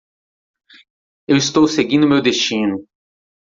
[1.27, 2.87] Eu estou seguindo meu destino.